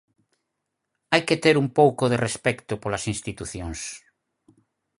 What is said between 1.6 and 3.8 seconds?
un pouco de respecto polas institucións.